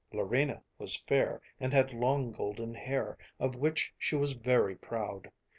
Larina 0.11 0.63
was 0.79 0.95
fair 0.95 1.41
and 1.59 1.71
had 1.71 1.93
long 1.93 2.31
golden 2.31 2.73
hair 2.73 3.19
of 3.39 3.53
which 3.55 3.93
she 3.99 4.15
was 4.15 4.31
very 4.33 4.75
proud. 4.75 5.29